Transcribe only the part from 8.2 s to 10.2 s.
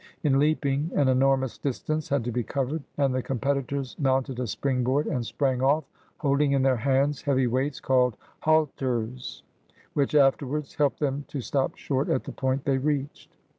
haUeres, which